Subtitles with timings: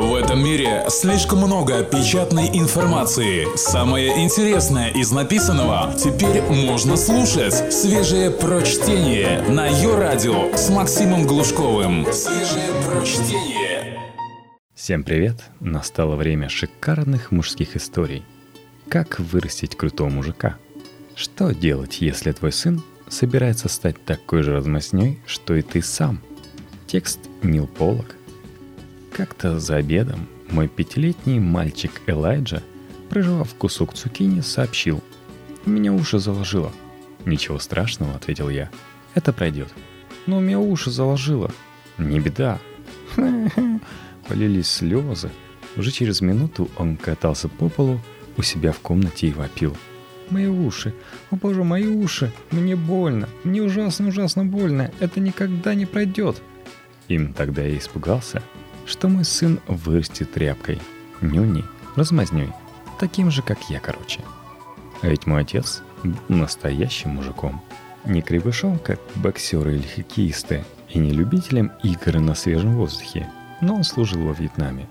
[0.00, 3.46] В этом мире слишком много печатной информации.
[3.54, 7.70] Самое интересное из написанного теперь можно слушать.
[7.70, 12.10] Свежее прочтение на ее радио с Максимом Глушковым.
[12.14, 14.00] Свежее прочтение.
[14.74, 15.42] Всем привет!
[15.60, 18.24] Настало время шикарных мужских историй.
[18.88, 20.56] Как вырастить крутого мужика?
[21.14, 26.22] Что делать, если твой сын собирается стать такой же размазней, что и ты сам?
[26.86, 28.16] Текст Нил Полок.
[29.20, 32.62] Как-то за обедом мой пятилетний мальчик Элайджа,
[33.10, 35.02] проживав кусок цукини, сообщил.
[35.66, 36.72] «У меня уши заложило».
[37.26, 38.70] «Ничего страшного»,— ответил я.
[39.14, 39.68] «Это пройдет».
[40.24, 41.52] «Но у меня уши заложило».
[41.98, 42.58] «Не беда».
[44.26, 45.30] Полились слезы.
[45.76, 48.00] Уже через минуту он катался по полу
[48.38, 49.76] у себя в комнате и вопил.
[50.30, 50.94] «Мои уши!
[51.30, 52.32] О боже, мои уши!
[52.52, 53.28] Мне больно!
[53.44, 54.90] Мне ужасно-ужасно больно!
[54.98, 56.40] Это никогда не пройдет!»
[57.08, 58.42] Им тогда я испугался,
[58.90, 60.80] что мой сын вырастет тряпкой,
[61.20, 62.52] нюней, размазней,
[62.98, 64.20] таким же, как я, короче.
[65.02, 67.62] А ведь мой отец был настоящим мужиком.
[68.04, 73.28] Не крепышом, как боксеры или хоккеисты, и не любителем игр на свежем воздухе,
[73.60, 74.88] но он служил во Вьетнаме.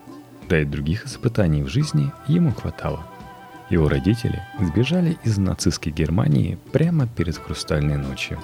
[0.48, 3.06] Да и других испытаний в жизни ему хватало.
[3.70, 8.40] Его родители сбежали из нацистской Германии прямо перед хрустальной ночью.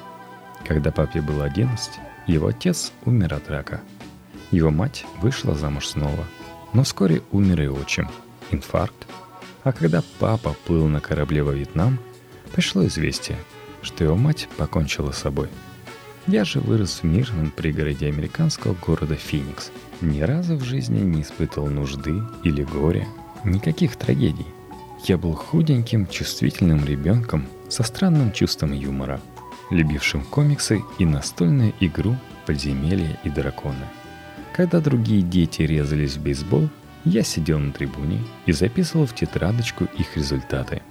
[0.68, 1.92] Когда папе было 11,
[2.28, 3.80] его отец умер от рака–
[4.52, 6.26] его мать вышла замуж снова,
[6.74, 8.10] но вскоре умер и отчим.
[8.52, 9.08] Инфаркт.
[9.64, 12.00] А когда папа плыл на корабле во Вьетнам,
[12.54, 13.38] пришло известие,
[13.82, 15.50] что его мать покончила с собой.
[16.28, 19.72] Я же вырос в мирном пригороде американского города Феникс.
[20.02, 23.08] Ни разу в жизни не испытывал нужды или горя,
[23.44, 24.48] никаких трагедий.
[25.04, 29.22] Я был худеньким, чувствительным ребенком со странным чувством юмора,
[29.70, 32.16] любившим комиксы и настольную игру
[32.48, 33.86] «Подземелья и драконы».
[34.56, 36.70] Когда другие дети резались в бейсбол,
[37.04, 40.82] я сидел на трибуне и записывал в тетрадочку их результаты.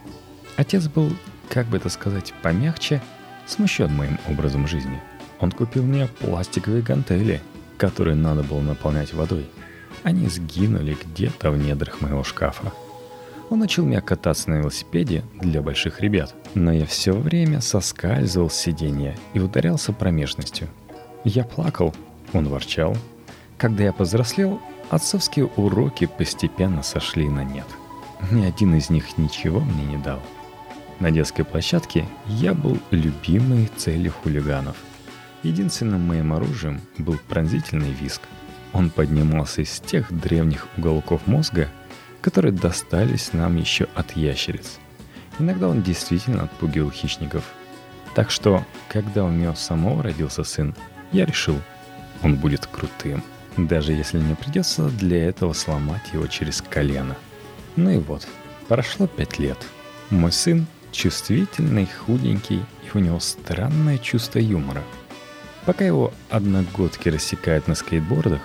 [0.56, 1.10] Отец был,
[1.48, 3.00] как бы это сказать, помягче,
[3.46, 5.00] смущен моим образом жизни.
[5.40, 7.40] Он купил мне пластиковые гантели,
[7.78, 9.46] которые надо было наполнять водой.
[10.02, 12.70] Они сгинули где-то в недрах моего шкафа.
[13.48, 18.56] Он учил меня кататься на велосипеде для больших ребят, но я все время соскальзывал с
[18.56, 20.68] сиденья и ударялся промежностью.
[21.24, 21.94] Я плакал,
[22.34, 22.94] он ворчал,
[23.58, 24.60] когда я повзрослел,
[24.90, 27.66] отцовские уроки постепенно сошли на нет.
[28.30, 30.20] Ни один из них ничего мне не дал.
[31.00, 34.76] На детской площадке я был любимой целью хулиганов.
[35.42, 38.22] Единственным моим оружием был пронзительный виск.
[38.72, 41.68] Он поднимался из тех древних уголков мозга,
[42.20, 44.78] которые достались нам еще от ящериц.
[45.38, 47.44] Иногда он действительно отпугивал хищников.
[48.14, 50.74] Так что, когда у меня самого родился сын,
[51.12, 51.60] я решил,
[52.22, 53.22] он будет крутым–
[53.56, 57.16] даже если не придется для этого сломать его через колено.
[57.76, 58.26] Ну и вот,
[58.68, 59.58] прошло пять лет.
[60.10, 64.82] Мой сын чувствительный, худенький, и у него странное чувство юмора.
[65.66, 68.42] Пока его одногодки рассекают на скейтбордах,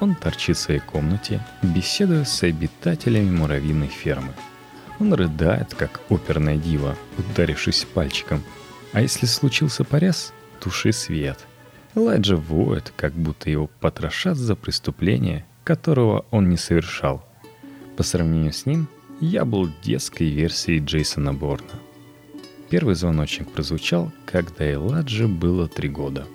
[0.00, 4.32] он торчит в своей комнате, беседуя с обитателями муравьиной фермы.
[4.98, 8.42] Он рыдает, как оперная дива, ударившись пальчиком.
[8.92, 11.38] А если случился порез, туши свет–
[11.94, 17.22] Элайджа воет, как будто его потрошат за преступление, которого он не совершал.
[17.98, 18.88] По сравнению с ним,
[19.20, 21.74] я был детской версией Джейсона Борна.
[22.70, 26.26] Первый звоночек прозвучал, когда Эладже было три года.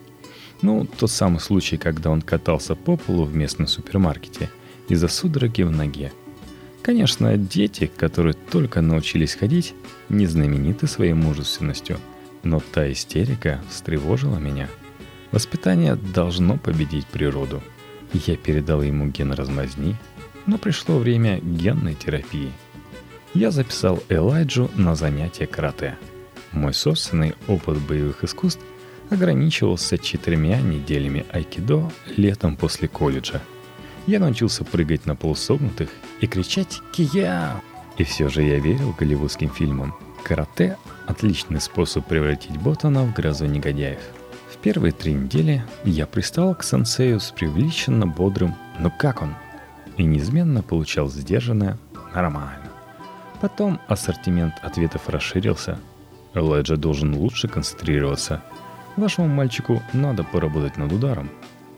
[0.61, 4.51] Ну, тот самый случай, когда он катался по полу в местном супермаркете
[4.89, 6.13] из-за судороги в ноге.
[6.83, 9.73] Конечно, дети, которые только научились ходить,
[10.07, 11.97] не знамениты своей мужественностью,
[12.43, 14.69] но та истерика встревожила меня–
[15.31, 17.61] Воспитание должно победить природу.
[18.13, 19.95] Я передал ему ген размазни,
[20.45, 22.51] но пришло время генной терапии.
[23.33, 25.97] Я записал Элайджу на занятия карате.
[26.53, 28.61] Мой собственный опыт боевых искусств
[29.09, 33.41] ограничивался четырьмя неделями айкидо летом после колледжа.
[34.07, 35.89] Я научился прыгать на полусогнутых
[36.21, 37.61] и кричать «Кия!».
[37.97, 39.93] И все же я верил голливудским фильмам.
[40.23, 40.77] Карате–
[41.07, 43.99] отличный способ превратить Ботана в грозу негодяев–
[44.67, 49.33] первые три недели я пристал к сенсею с привлеченно бодрым «Ну как он?»
[49.95, 51.77] и неизменно получал сдержанное
[52.13, 52.67] «Нормально».
[53.39, 55.79] Потом ассортимент ответов расширился.
[56.33, 58.43] Леджа должен лучше концентрироваться.
[58.97, 61.29] Вашему мальчику надо поработать над ударом.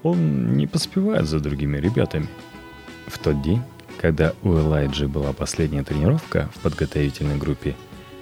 [0.02, 2.28] Он не поспевает за другими ребятами.
[3.06, 3.62] В тот день,
[4.02, 7.76] когда у Элайджи была последняя тренировка в подготовительной группе,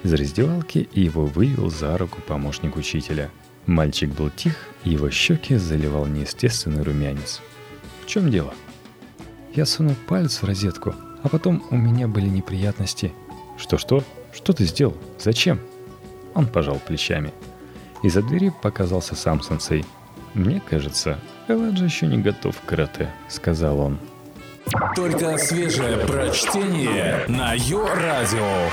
[0.04, 3.30] из раздевалки его вывел за руку помощник учителя–
[3.68, 7.42] Мальчик был тих, его щеки заливал неестественный румянец.
[8.04, 8.54] «В чем дело?»
[9.54, 13.12] Я сунул палец в розетку, а потом у меня были неприятности.
[13.58, 14.04] Что-что?
[14.32, 14.96] Что ты сделал?
[15.20, 15.60] Зачем?
[16.36, 17.34] Он пожал плечами.
[18.04, 19.84] Из-за двери показался сам сенсей.
[20.34, 24.00] «Мне кажется, Элладжи еще не готов к карате»,— сказал он.
[24.96, 28.70] Только свежее прочтение на Йо-Радио.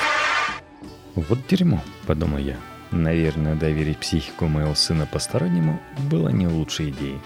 [1.15, 2.57] «Вот дерьмо»,— подумал я.
[2.95, 7.19] Наверное, доверить психику моего сына постороннему было не лучшей идеей.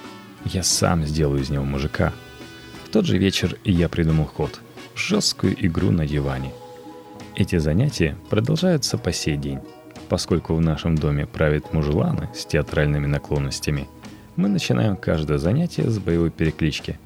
[0.47, 2.15] Я сам сделаю из него мужика.
[2.85, 4.61] В тот же вечер я придумал ход.
[4.97, 6.55] Жесткую игру на диване.
[7.37, 9.61] Эти занятия продолжаются по сей день.
[10.09, 13.89] Поскольку в нашем доме правят мужеланы с театральными наклонностями,
[14.37, 16.99] мы начинаем каждое занятие с боевой переклички.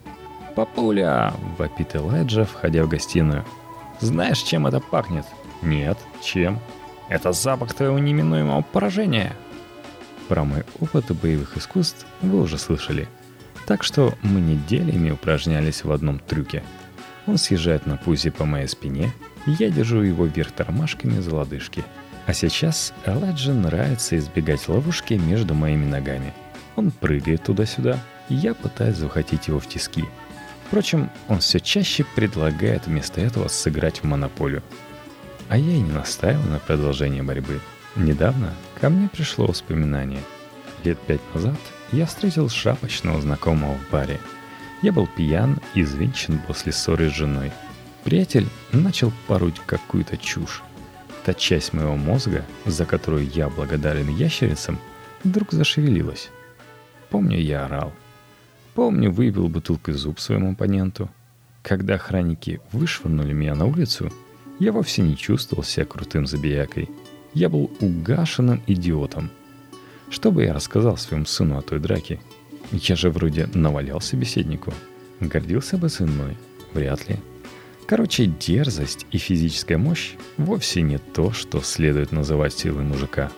[0.55, 3.45] «Папуля!»— вопит Элайджа, входя в гостиную.
[3.99, 5.25] «Знаешь, чем это пахнет?»
[5.63, 5.99] «Нет.
[6.23, 6.61] Чем?»
[7.13, 9.37] «Это запах твоего неминуемого поражения!»
[10.29, 13.09] Про мой опыт боевых искусств вы уже слышали.
[13.67, 16.63] Так что мы неделями упражнялись в одном трюке.
[17.27, 19.13] Он съезжает на пузе по моей спине,
[19.47, 21.85] я держу его вверх тормашками за лодыжки—
[22.27, 26.33] а сейчас Элайджа нравится избегать ловушки между моими ногами.
[26.77, 27.99] Он прыгает туда-сюда,
[28.29, 30.05] и я пытаюсь захватить его в тиски.
[30.67, 34.63] Впрочем, он все чаще предлагает вместо этого сыграть в монополию.
[35.53, 37.61] А я и не настаивал на продолжении борьбы.
[37.95, 40.23] Недавно ко мне пришло воспоминание.
[40.83, 41.59] Лет пять назад
[41.93, 44.19] я встретил шапочного знакомого в баре.
[44.81, 47.53] Я был пьян и взвинчен после ссоры с женой.
[48.03, 50.63] Приятель начал поруть какую-то чушь.
[51.23, 54.79] Та часть моего мозга, за которую я благодарен ящерицам,
[55.23, 56.31] вдруг зашевелилась.
[57.11, 57.93] Помню, я орал.
[58.73, 61.11] Помню, выбил бутылкой зуб своему оппоненту.
[61.61, 64.11] Когда охранники вышвырнули меня на улицу,
[64.63, 66.89] я вовсе не чувствовал себя крутым забиякой.
[67.35, 69.29] Я был угашенным идиотом.
[70.09, 72.21] Что бы я рассказал своему сыну о той драке?
[72.71, 74.73] Я же вроде навалял собеседнику.
[75.19, 76.37] Гордился бы сын мной?
[76.75, 77.17] Вряд ли.
[77.87, 83.33] Короче, дерзость и физическая мощь вовсе не то, что следует называть силой мужика.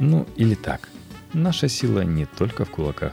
[0.00, 0.88] Ну или так.
[1.32, 3.12] Наша сила не только в кулаках.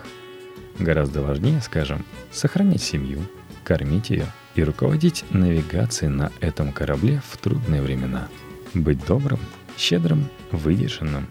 [0.80, 3.20] Гораздо важнее, скажем, сохранить семью,
[3.64, 4.26] кормить ее
[4.56, 8.28] и руководить навигацией на этом корабле в трудные времена.
[8.74, 9.40] Быть добрым,
[9.78, 11.28] щедрым, выдержанным.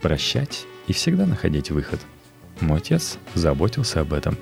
[0.00, 2.00] Прощать и всегда находить выход.
[2.60, 4.36] Мой отец заботился об этом,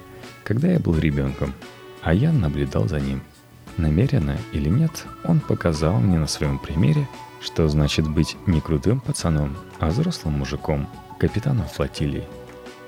[0.44, 1.52] когда я был ребенком,
[2.02, 3.22] а я наблюдал за ним–
[3.76, 7.08] Намеренно или нет, он показал мне на своем примере,
[7.40, 10.88] что значит быть не крутым пацаном, а взрослым мужиком,
[11.18, 12.24] капитаном флотилии.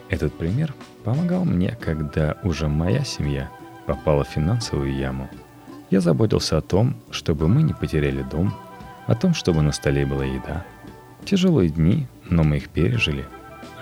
[0.08, 3.50] Этот пример помогал мне, когда уже моя семья
[3.86, 5.28] попала в финансовую яму.
[5.90, 8.52] Я заботился о том, чтобы мы не потеряли дом,
[9.06, 10.64] о том, чтобы на столе была еда.
[11.24, 13.24] Тяжелые дни, но мы их пережили.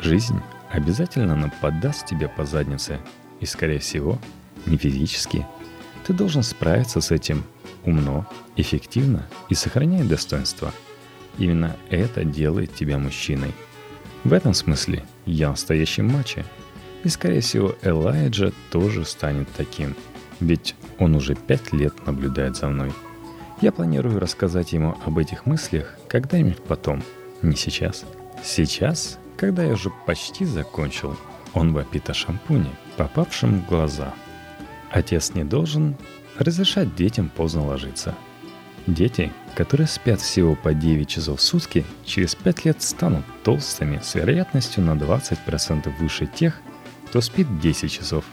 [0.03, 0.41] Жизнь
[0.71, 2.99] обязательно нападаст тебе по заднице,
[3.41, 4.19] и, скорее всего,
[4.67, 5.47] не физически,
[6.07, 7.45] ты должен справиться с этим
[7.85, 10.73] умно, эффективно и сохраняя достоинство.
[11.39, 13.53] Именно это делает тебя мужчиной.
[14.23, 16.45] В этом смысле я настоящий мачо.
[17.05, 19.95] И, скорее всего, Элайджа тоже станет таким.
[20.41, 22.93] Ведь он уже пять лет наблюдает за мной.
[23.61, 27.03] Я планирую рассказать ему об этих мыслях когда-нибудь потом,
[27.43, 28.05] не сейчас.
[28.43, 31.17] Сейчас, когда я уже почти закончил,
[31.53, 34.13] он вопит о шампуне, попавшем в глаза–
[34.95, 35.97] Отец не должен
[36.39, 38.15] разрешать детям поздно ложиться.
[38.87, 44.15] Дети, которые спят всего по 9 часов в сутки, через 5 лет станут толстыми с
[44.15, 46.61] вероятностью на 20% выше тех,
[47.15, 48.25] кто спит 10 часов.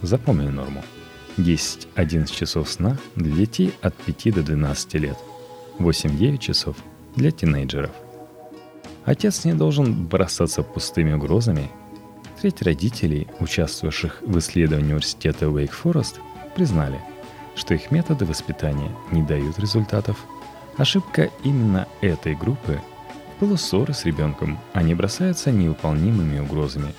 [0.00, 0.82] Запомни норму.
[1.36, 5.18] 10-11 часов сна для детей от 5 до 12 лет.
[5.78, 6.74] 8-9 часов
[7.16, 7.90] для тинейджеров.
[9.04, 11.70] Отец не должен бросаться пустыми угрозами
[12.40, 16.20] Треть родителей, участвовавших в исследовании университета Уэйк Форест,
[16.54, 16.98] признали,
[17.56, 20.16] что их методы воспитания не дают результатов.
[20.78, 22.80] Ошибка именно этой группы
[23.38, 26.94] была ссоры с ребенком, они бросаются невыполнимыми угрозами.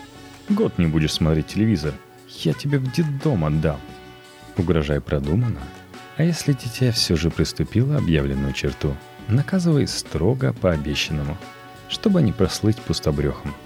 [0.54, 1.94] «Год не будешь смотреть телевизор,
[2.44, 3.80] я тебе в детдом отдам».
[4.58, 5.62] Угрожай продуманно.
[6.18, 8.96] А если дитя все же приступило объявленную черту,
[9.28, 11.38] наказывай строго по обещанному,
[11.90, 13.54] чтобы не прослыть пустобрехом–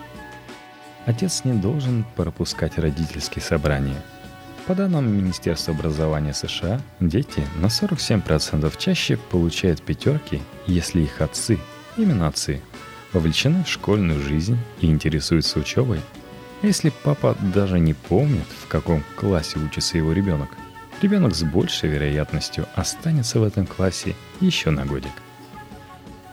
[1.06, 4.02] Отец не должен пропускать родительские собрания.
[4.66, 11.60] По данным Министерства образования США, дети на 47% чаще получают пятерки, если их отцы,
[11.96, 12.60] именно отцы,
[13.14, 16.02] вовлечены в школьную жизнь и интересуются учебой.
[16.66, 20.50] Если папа даже не помнит, в каком классе учится его ребенок,
[21.00, 25.12] ребенок с большей вероятностью останется в этом классе еще на годик.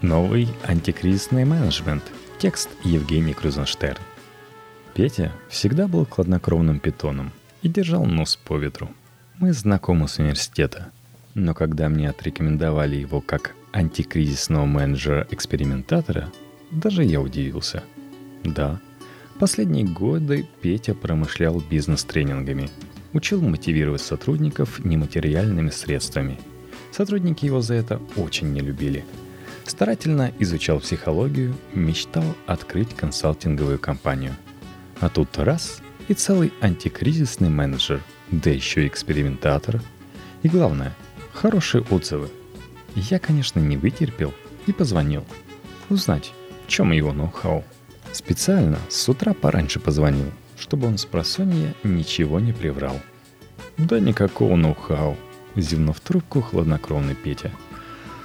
[0.00, 2.02] Новый антикризисный менеджмент.
[2.38, 3.98] Текст Евгений Крузенштерн.
[4.94, 8.88] Петя всегда был хладнокровным питоном и держал нос по ветру.
[9.38, 10.92] Мы знакомы с университета.
[11.34, 16.32] Но когда мне отрекомендовали его как антикризисного менеджера-экспериментатора,
[16.70, 17.82] даже я удивился.
[18.44, 18.80] Да,
[19.42, 22.70] последние годы Петя промышлял бизнес-тренингами,
[23.12, 26.38] учил мотивировать сотрудников нематериальными средствами.
[26.92, 29.04] Сотрудники его за это очень не любили.
[29.66, 34.36] Старательно изучал психологию, мечтал открыть консалтинговую компанию.
[35.00, 39.82] А тут раз и целый антикризисный менеджер, да еще и экспериментатор.
[40.44, 40.94] И главное,
[41.32, 42.28] хорошие отзывы.
[42.94, 44.32] Я, конечно, не вытерпел
[44.68, 45.24] и позвонил.
[45.88, 46.32] Узнать,
[46.64, 47.64] в чем его ноу-хау.
[48.12, 53.00] Специально с утра пораньше позвонил, чтобы он с просонья ничего не приврал.
[53.78, 55.16] «Да никакого ноу-хау»,—
[55.56, 57.50] зевнув трубку хладнокровный Петя.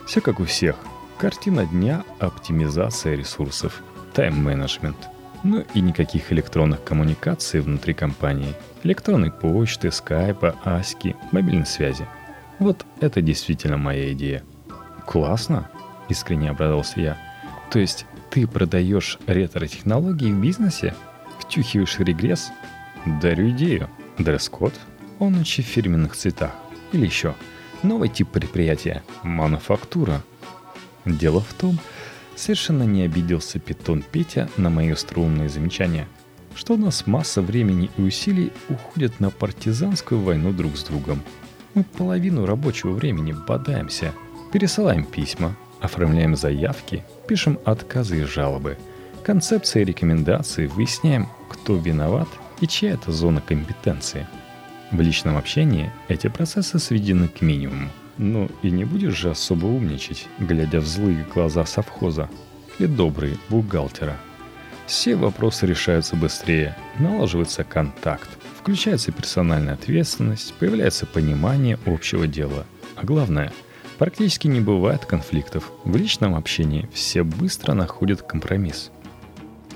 [0.05, 0.75] «Все как у всех.
[1.17, 3.81] Картина дня— оптимизация ресурсов,
[4.13, 4.97] тайм-менеджмент.
[5.43, 8.53] Ну и никаких электронных коммуникаций внутри компании.
[8.83, 12.05] Электронной почты, скайпа, аски, мобильной связи.
[12.59, 14.43] Вот это действительно моя идея.
[15.05, 15.69] Классно,
[16.09, 17.17] искренне обрадовался я.
[17.71, 20.93] То есть ты продаешь ретро-технологии в бизнесе?
[21.39, 22.49] Втюхиваешь регресс?
[23.21, 23.89] Дарю идею.
[24.17, 24.73] Дресс-код?
[25.19, 26.51] Он еще в фирменных цветах.
[26.91, 27.35] Или еще.
[27.83, 29.03] Новый тип предприятия.
[29.23, 30.21] Мануфактура.
[31.05, 31.79] Дело в том,
[32.35, 36.07] совершенно не обиделся питон Петя на мои струнные замечания,
[36.55, 41.21] что у нас масса времени и усилий уходит на партизанскую войну друг с другом.
[41.73, 44.13] Мы половину рабочего времени бодаемся,
[44.51, 48.77] пересылаем письма, оформляем заявки, пишем отказы и жалобы,
[49.23, 52.27] концепции и рекомендации, выясняем, кто виноват
[52.61, 54.27] и чья это зона компетенции.
[54.91, 57.89] В личном общении эти процессы сведены к минимуму.
[58.17, 62.29] Ну и не будешь же особо умничать, глядя в злые глаза совхоза
[62.79, 64.17] или добрые бухгалтера.
[64.87, 72.65] Все вопросы решаются быстрее, налаживается контакт, включается персональная ответственность, появляется понимание общего дела.
[72.95, 73.51] А главное,
[73.97, 75.71] практически не бывает конфликтов.
[75.83, 78.91] В личном общении все быстро находят компромисс.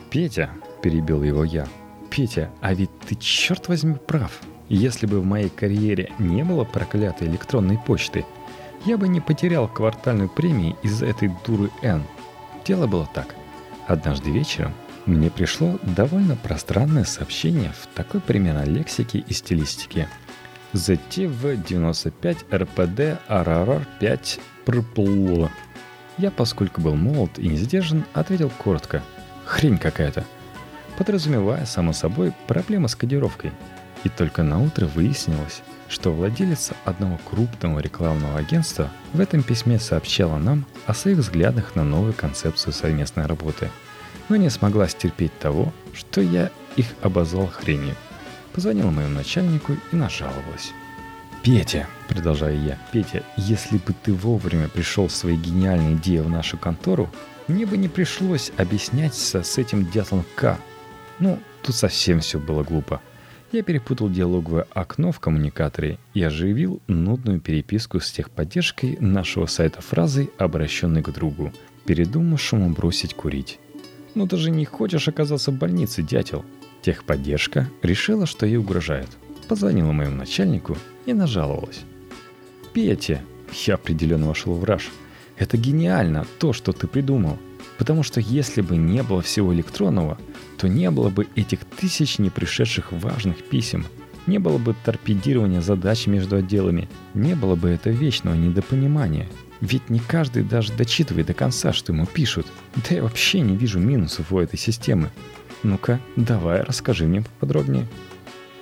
[0.09, 0.51] «Петя»,—
[0.83, 1.67] перебил его я,—
[2.09, 4.41] «Петя, а ведь ты, черт возьми, прав.
[4.67, 8.25] Если бы в моей карьере не было проклятой электронной почты,
[8.85, 12.03] я бы не потерял квартальную премию из-за этой дуры Н.
[12.65, 13.35] Дело было так.
[13.87, 14.73] Однажды вечером
[15.05, 20.07] мне пришло довольно пространное сообщение в такой примерно лексике и стилистике.
[20.73, 25.47] ZTV95 RPD RRR 5 ПРПЛ.
[26.17, 29.01] Я, поскольку был молод и не сдержан, ответил коротко.
[29.45, 30.23] Хрень какая-то.
[30.97, 33.51] Подразумевая, само собой, проблема с кодировкой–
[34.03, 40.37] и только на утро выяснилось, что владелица одного крупного рекламного агентства в этом письме сообщала
[40.37, 43.69] нам о своих взглядах на новую концепцию совместной работы,
[44.29, 47.95] но не смогла стерпеть того, что я их обозвал хренью.
[48.53, 50.74] Позвонила моему начальнику и нажаловалась.
[51.43, 56.58] «Петя»,— продолжаю я,— «Петя, если бы ты вовремя пришел с своей гениальной идеей в нашу
[56.58, 57.10] контору,
[57.48, 60.60] мне бы не пришлось объясняться с этим дятлом К.
[61.20, 63.01] Ну, тут совсем все было глупо.
[63.51, 70.29] Я перепутал диалоговое окно в коммуникаторе и оживил нудную переписку с техподдержкой нашего сайта фразой,
[70.38, 71.51] обращенной к другу,
[71.86, 73.60] передумавшему бросить курить.
[74.15, 76.46] «Ну ты же не хочешь оказаться в больнице, дятел?»
[76.81, 79.09] Техподдержка решила, что ей угрожает.
[79.47, 81.81] Позвонила моему начальнику и нажаловалась.
[82.73, 83.21] «Петя!»
[83.65, 84.89] Я определенно вошел в раж.
[85.38, 87.38] «Это гениально, то, что ты придумал.
[87.77, 90.17] Потому что если бы не было всего электронного,
[90.57, 93.85] то не было бы этих тысяч непришедших важных писем,
[94.27, 99.27] не было бы торпедирования задач между отделами, не было бы этого вечного недопонимания.
[99.61, 102.47] Ведь не каждый даже дочитывает до конца, что ему пишут.
[102.75, 105.11] Да я вообще не вижу минусов у этой системы.
[105.63, 107.88] Ну-ка, давай, расскажи мне поподробнее.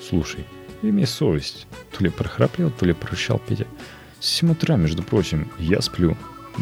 [0.01, 0.45] Слушай,
[0.81, 1.67] имей совесть.
[1.91, 3.67] То ли прохрапел, то ли прощал Петя.
[4.19, 6.17] С 7 утра, между прочим, я сплю.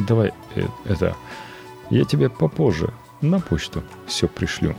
[0.08, 1.15] Давай, э, это...
[1.89, 4.75] Я тебе попозже на почту все пришлю.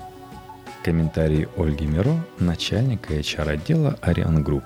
[0.84, 4.64] Комментарий Ольги Миро, начальника HR-отдела Ариан Групп.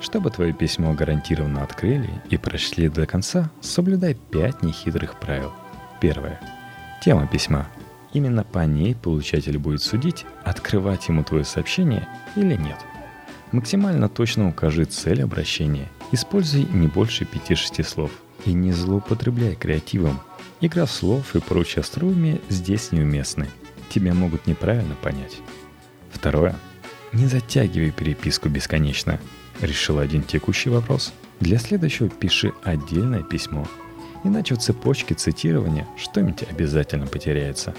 [0.00, 5.52] Чтобы твое письмо гарантированно открыли и прочли до конца, соблюдай пять нехитрых правил.
[6.00, 6.40] Первое.
[7.02, 7.66] Тема письма.
[8.14, 12.78] Именно по ней получатель будет судить, открывать ему твое сообщение или нет.
[13.52, 15.90] Максимально точно укажи цель обращения.
[16.12, 18.10] Используй не больше 5-6 слов.
[18.46, 20.20] И не злоупотребляй креативом,
[20.64, 23.48] Игра слов и прочее остроумие здесь неуместны.
[23.90, 25.36] Тебя могут неправильно понять.
[26.10, 26.56] Второе.
[27.12, 29.20] Не затягивай переписку бесконечно.
[29.60, 31.12] Решил один текущий вопрос.
[31.38, 33.68] Для следующего пиши отдельное письмо.
[34.24, 37.74] Иначе в цепочке цитирования что-нибудь обязательно потеряется.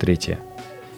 [0.00, 0.38] Третье.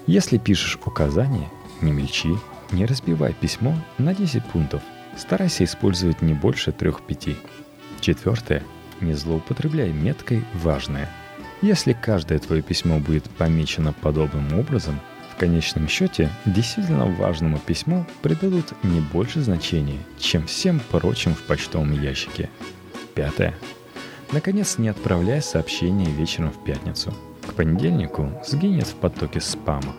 [0.07, 2.37] Если пишешь указания, не мельчи,
[2.71, 4.81] не разбивай письмо на 10 пунктов.
[5.19, 7.37] Старайся использовать не больше трех-пяти.
[8.01, 8.63] Четвертое.
[9.01, 11.11] Не злоупотребляй меткой «важное».
[11.63, 15.01] Если каждое твое письмо будет помечено подобным образом,
[15.33, 21.91] в конечном счете действительно важному письму придадут не больше значения, чем всем прочим в почтовом
[22.01, 22.49] ящике.
[23.17, 23.55] Пятое.
[24.31, 27.13] Наконец, не отправляй сообщения вечером в пятницу.
[27.47, 29.95] К понедельнику сгинет в потоке спама.